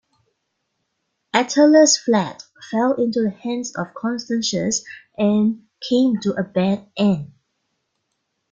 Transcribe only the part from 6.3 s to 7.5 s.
a bad end.